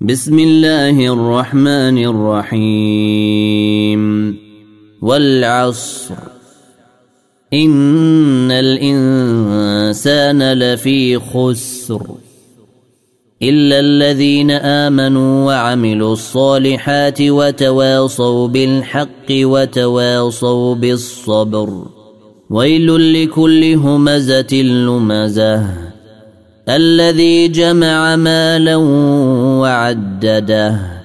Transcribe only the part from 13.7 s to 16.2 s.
الذين آمنوا وعملوا